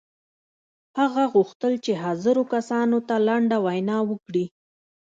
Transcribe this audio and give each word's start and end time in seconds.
هغه 0.99 1.23
غوښتل 1.33 1.73
چې 1.85 1.91
حاضرو 2.03 2.43
کسانو 2.53 2.97
ته 3.07 3.15
لنډه 3.27 3.57
وینا 3.65 3.97
وکړي 4.09 4.45